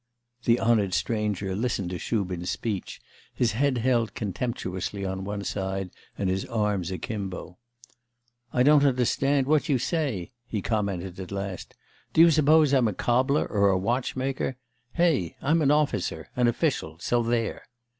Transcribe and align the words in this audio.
The 0.45 0.59
'honoured 0.59 0.95
stranger' 0.95 1.55
listened 1.55 1.91
to 1.91 1.99
Shubin's 1.99 2.49
speech, 2.49 2.99
his 3.35 3.51
head 3.51 3.77
held 3.77 4.15
contemptuously 4.15 5.05
on 5.05 5.23
one 5.25 5.43
side 5.43 5.91
and 6.17 6.27
his 6.27 6.43
arms 6.45 6.89
akimbo. 6.89 7.59
'I 8.51 8.63
don't 8.63 8.83
understand 8.83 9.45
what 9.45 9.69
you 9.69 9.77
say,' 9.77 10.31
he 10.47 10.59
commented 10.63 11.19
at 11.19 11.31
last. 11.31 11.75
'Do 12.13 12.21
you 12.21 12.31
suppose 12.31 12.73
I'm 12.73 12.87
a 12.87 12.93
cobbler 12.93 13.45
or 13.45 13.69
a 13.69 13.77
watchmaker? 13.77 14.57
Hey! 14.93 15.37
I'm 15.39 15.61
an 15.61 15.69
officer, 15.69 16.31
an 16.35 16.47
official, 16.47 16.97
so 16.97 17.21
there. 17.21 17.61